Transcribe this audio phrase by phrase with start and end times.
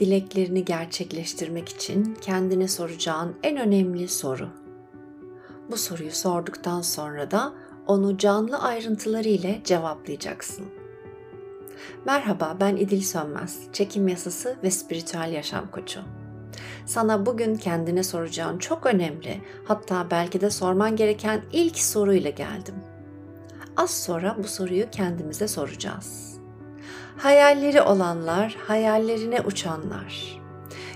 [0.00, 4.48] dileklerini gerçekleştirmek için kendine soracağın en önemli soru.
[5.70, 7.52] Bu soruyu sorduktan sonra da
[7.86, 10.66] onu canlı ayrıntıları ile cevaplayacaksın.
[12.04, 16.00] Merhaba ben İdil Sönmez, çekim yasası ve spiritüel yaşam koçu.
[16.86, 22.74] Sana bugün kendine soracağın çok önemli, hatta belki de sorman gereken ilk soruyla geldim.
[23.76, 26.29] Az sonra bu soruyu kendimize soracağız.
[27.22, 30.40] Hayalleri olanlar, hayallerine uçanlar.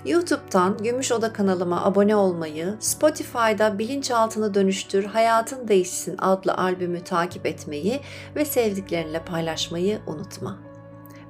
[0.05, 8.00] YouTube'dan Gümüş Oda kanalıma abone olmayı, Spotify'da Bilinçaltını Dönüştür, Hayatın Değişsin adlı albümü takip etmeyi
[8.37, 10.59] ve sevdiklerinle paylaşmayı unutma.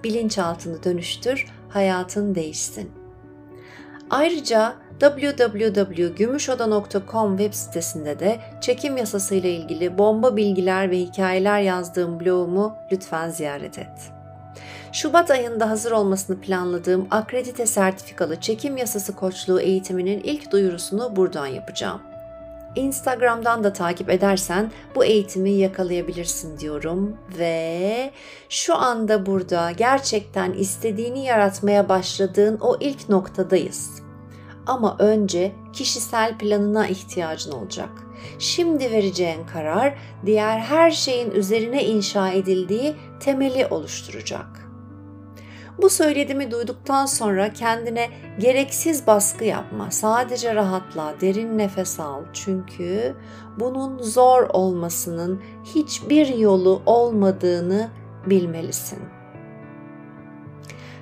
[0.04, 2.92] Bilinçaltını dönüştür, hayatın değişsin.
[4.10, 12.76] Ayrıca www.gümüşoda.com web sitesinde de çekim yasası ile ilgili bomba bilgiler ve hikayeler yazdığım blogumu
[12.92, 14.13] lütfen ziyaret et.
[14.94, 22.00] Şubat ayında hazır olmasını planladığım akredite sertifikalı çekim yasası koçluğu eğitiminin ilk duyurusunu buradan yapacağım.
[22.76, 28.10] Instagram'dan da takip edersen bu eğitimi yakalayabilirsin diyorum ve
[28.48, 33.90] şu anda burada gerçekten istediğini yaratmaya başladığın o ilk noktadayız.
[34.66, 37.90] Ama önce kişisel planına ihtiyacın olacak.
[38.38, 39.94] Şimdi vereceğin karar
[40.26, 44.63] diğer her şeyin üzerine inşa edildiği temeli oluşturacak.
[45.82, 48.08] Bu söylediğimi duyduktan sonra kendine
[48.38, 49.90] gereksiz baskı yapma.
[49.90, 52.22] Sadece rahatla, derin nefes al.
[52.32, 53.14] Çünkü
[53.60, 57.90] bunun zor olmasının hiçbir yolu olmadığını
[58.26, 58.98] bilmelisin.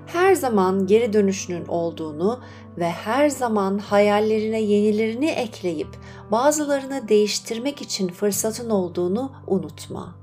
[0.07, 2.41] Her zaman geri dönüşünün olduğunu
[2.79, 5.89] ve her zaman hayallerine yenilerini ekleyip
[6.31, 10.22] bazılarını değiştirmek için fırsatın olduğunu unutma.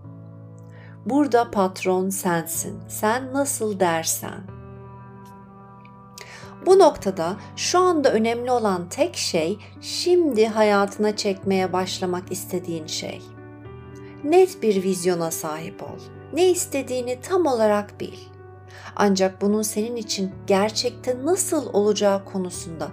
[1.05, 2.79] Burada patron sensin.
[2.87, 4.59] Sen nasıl dersen.
[6.65, 13.21] Bu noktada şu anda önemli olan tek şey şimdi hayatına çekmeye başlamak istediğin şey.
[14.23, 15.99] Net bir vizyona sahip ol.
[16.33, 18.17] Ne istediğini tam olarak bil.
[18.95, 22.87] Ancak bunun senin için gerçekte nasıl olacağı konusunda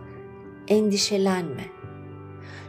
[0.69, 1.76] endişelenme.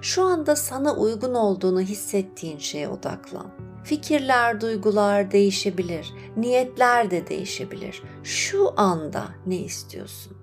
[0.01, 8.03] Şu anda sana uygun olduğunu hissettiğin şeye odaklan Fikirler, duygular değişebilir, niyetler de değişebilir.
[8.23, 10.37] Şu anda ne istiyorsun?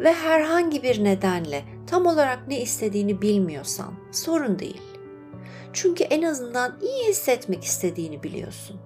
[0.00, 4.82] Ve herhangi bir nedenle tam olarak ne istediğini bilmiyorsan sorun değil.
[5.72, 8.76] Çünkü en azından iyi hissetmek istediğini biliyorsun.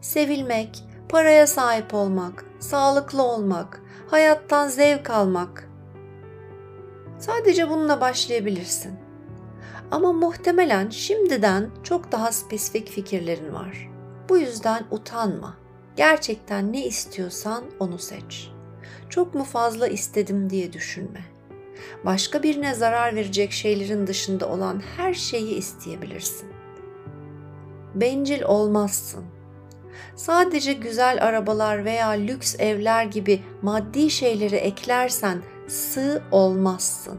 [0.00, 5.69] Sevilmek, paraya sahip olmak, sağlıklı olmak, hayattan zevk almak.
[7.20, 8.92] Sadece bununla başlayabilirsin.
[9.90, 13.90] Ama muhtemelen şimdiden çok daha spesifik fikirlerin var.
[14.28, 15.56] Bu yüzden utanma.
[15.96, 18.50] Gerçekten ne istiyorsan onu seç.
[19.08, 21.20] Çok mu fazla istedim diye düşünme.
[22.04, 26.48] Başka birine zarar verecek şeylerin dışında olan her şeyi isteyebilirsin.
[27.94, 29.24] Bencil olmazsın.
[30.16, 37.18] Sadece güzel arabalar veya lüks evler gibi maddi şeyleri eklersen sığ olmazsın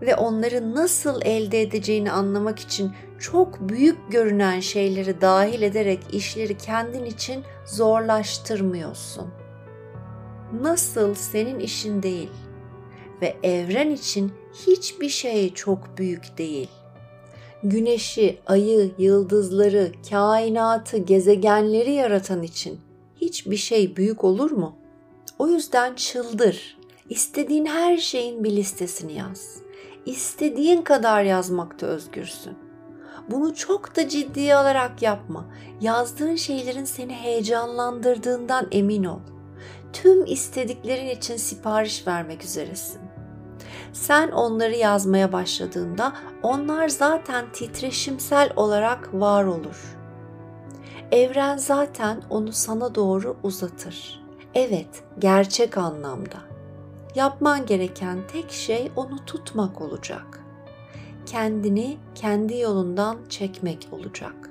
[0.00, 7.04] ve onları nasıl elde edeceğini anlamak için çok büyük görünen şeyleri dahil ederek işleri kendin
[7.04, 9.28] için zorlaştırmıyorsun.
[10.60, 12.30] Nasıl senin işin değil
[13.22, 14.32] ve evren için
[14.66, 16.70] hiçbir şey çok büyük değil.
[17.68, 22.80] Güneşi, ayı, yıldızları, kainatı, gezegenleri yaratan için
[23.20, 24.76] hiçbir şey büyük olur mu?
[25.38, 26.78] O yüzden çıldır.
[27.10, 29.66] İstediğin her şeyin bir listesini yaz
[30.06, 32.54] istediğin kadar yazmakta özgürsün.
[33.30, 35.44] Bunu çok da ciddiye alarak yapma.
[35.80, 39.20] Yazdığın şeylerin seni heyecanlandırdığından emin ol.
[39.92, 43.00] Tüm istediklerin için sipariş vermek üzeresin.
[43.92, 46.12] Sen onları yazmaya başladığında
[46.42, 49.96] onlar zaten titreşimsel olarak var olur.
[51.12, 54.22] Evren zaten onu sana doğru uzatır.
[54.54, 56.56] Evet, gerçek anlamda
[57.16, 60.40] yapman gereken tek şey onu tutmak olacak.
[61.26, 64.50] Kendini kendi yolundan çekmek olacak.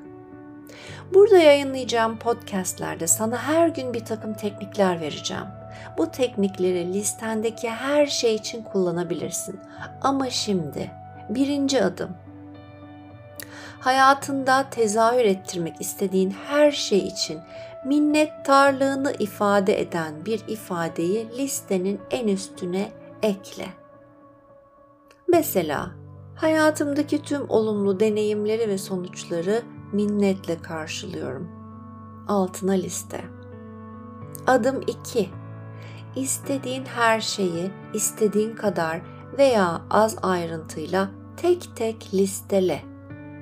[1.13, 5.45] Burada yayınlayacağım podcastlerde sana her gün bir takım teknikler vereceğim.
[5.98, 9.60] Bu teknikleri listendeki her şey için kullanabilirsin.
[10.01, 10.92] Ama şimdi
[11.30, 12.10] birinci adım
[13.86, 17.39] hayatında tezahür ettirmek istediğin her şey için
[17.86, 23.68] minnettarlığını ifade eden bir ifadeyi listenin en üstüne ekle.
[25.28, 25.92] Mesela
[26.36, 29.62] hayatımdaki tüm olumlu deneyimleri ve sonuçları
[29.94, 31.51] minnetle karşılıyorum.
[32.28, 33.21] Altına liste.
[34.48, 35.30] Adım 2.
[36.16, 39.02] istediğin her şeyi istediğin kadar
[39.38, 42.82] veya az ayrıntıyla tek tek listele.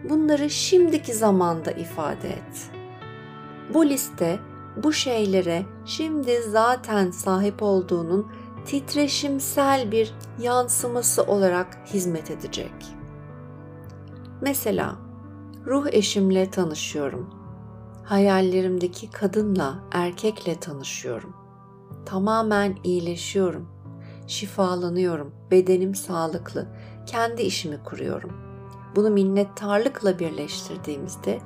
[0.09, 2.71] Bunları şimdiki zamanda ifade et.
[3.73, 4.39] Bu liste
[4.83, 8.27] bu şeylere şimdi zaten sahip olduğunun
[8.65, 12.73] titreşimsel bir yansıması olarak hizmet edecek.
[14.41, 14.95] Mesela
[15.65, 17.29] ruh eşimle tanışıyorum.
[18.03, 21.42] Hayallerimdeki kadınla, erkekle tanışıyorum.
[22.05, 23.69] Tamamen iyileşiyorum.
[24.27, 25.33] Şifalanıyorum.
[25.51, 26.67] Bedenim sağlıklı.
[27.05, 28.31] Kendi işimi kuruyorum.
[28.95, 31.39] Bunu minnettarlıkla birleştirdiğimizde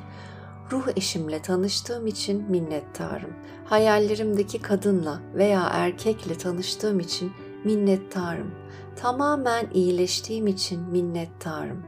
[0.72, 3.34] ruh eşimle tanıştığım için minnettarım.
[3.66, 7.32] Hayallerimdeki kadınla veya erkekle tanıştığım için
[7.66, 8.52] minnettarım.
[8.96, 11.84] Tamamen iyileştiğim için minnettarım.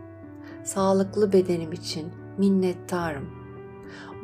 [0.64, 3.30] Sağlıklı bedenim için minnettarım.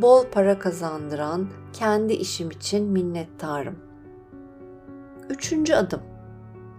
[0.01, 3.75] Bol para kazandıran kendi işim için minnettarım.
[5.29, 6.01] Üçüncü adım.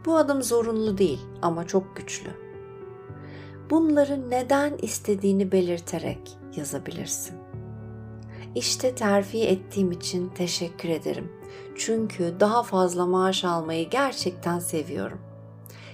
[0.07, 2.31] Bu adım zorunlu değil ama çok güçlü.
[3.71, 7.37] Bunları neden istediğini belirterek yazabilirsin.
[8.55, 11.33] İşte terfi ettiğim için teşekkür ederim.
[11.77, 15.19] Çünkü daha fazla maaş almayı gerçekten seviyorum.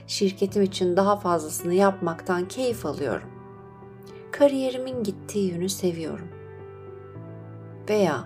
[0.07, 3.29] Şirketim için daha fazlasını yapmaktan keyif alıyorum.
[4.33, 6.29] Kariyerimin gittiği yönü seviyorum.
[7.89, 8.25] Veya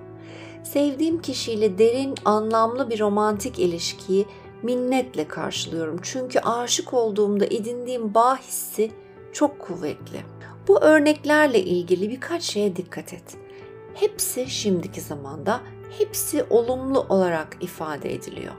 [0.63, 4.27] sevdiğim kişiyle derin, anlamlı bir romantik ilişkiyi
[4.63, 5.99] minnetle karşılıyorum.
[6.03, 8.91] Çünkü aşık olduğumda edindiğim bağ hissi
[9.33, 10.21] çok kuvvetli.
[10.69, 13.37] Bu örneklerle ilgili birkaç şeye dikkat et.
[13.95, 15.61] Hepsi şimdiki zamanda,
[15.99, 18.53] hepsi olumlu olarak ifade ediliyor.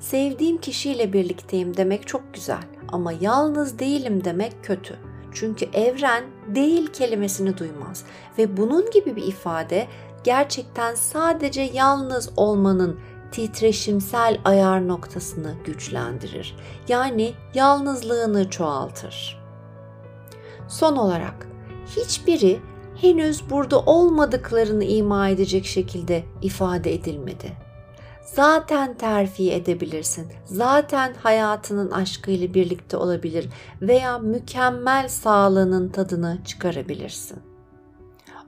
[0.00, 4.98] Sevdiğim kişiyle birlikteyim demek çok güzel ama yalnız değilim demek kötü.
[5.34, 8.04] Çünkü evren değil kelimesini duymaz
[8.38, 9.86] ve bunun gibi bir ifade
[10.24, 13.00] gerçekten sadece yalnız olmanın
[13.32, 16.56] titreşimsel ayar noktasını güçlendirir.
[16.88, 19.44] Yani yalnızlığını çoğaltır.
[20.68, 21.46] Son olarak
[21.96, 22.60] hiçbiri
[23.00, 27.63] henüz burada olmadıklarını ima edecek şekilde ifade edilmedi.
[28.24, 30.26] Zaten terfi edebilirsin.
[30.44, 33.48] Zaten hayatının aşkıyla birlikte olabilir
[33.82, 37.38] veya mükemmel sağlığının tadını çıkarabilirsin.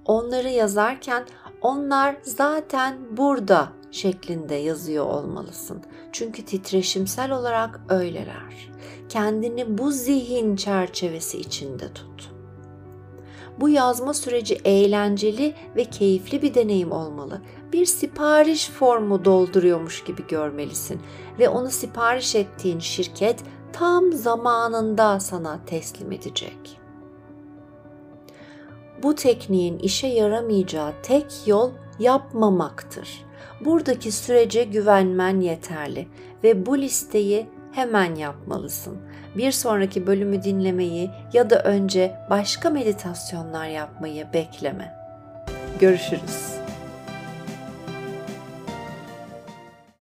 [0.05, 1.27] Onları yazarken
[1.61, 5.83] onlar zaten burada şeklinde yazıyor olmalısın.
[6.13, 8.71] Çünkü titreşimsel olarak öyleler.
[9.09, 12.36] Kendini bu zihin çerçevesi içinde tut.
[13.61, 17.41] Bu yazma süreci eğlenceli ve keyifli bir deneyim olmalı.
[17.73, 21.01] Bir sipariş formu dolduruyormuş gibi görmelisin
[21.39, 23.41] ve onu sipariş ettiğin şirket
[23.73, 26.81] tam zamanında sana teslim edecek.
[29.03, 33.27] Bu tekniğin işe yaramayacağı tek yol yapmamaktır.
[33.61, 36.09] Buradaki sürece güvenmen yeterli
[36.45, 38.99] ve bu listeyi hemen yapmalısın.
[39.37, 44.95] Bir sonraki bölümü dinlemeyi ya da önce başka meditasyonlar yapmayı bekleme.
[45.81, 46.56] Görüşürüz.